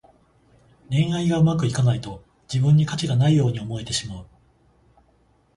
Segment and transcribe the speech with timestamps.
[0.89, 4.25] 恋愛がうまくいかないと、自分に価値がないように思えてしまう。